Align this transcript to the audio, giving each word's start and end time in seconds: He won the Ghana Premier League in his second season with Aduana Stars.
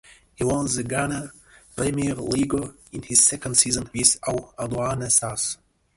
He 0.33 0.43
won 0.43 0.65
the 0.65 0.83
Ghana 0.83 1.31
Premier 1.75 2.15
League 2.15 2.55
in 2.91 3.03
his 3.03 3.23
second 3.23 3.53
season 3.55 3.87
with 3.93 4.19
Aduana 4.21 5.11
Stars. 5.11 5.59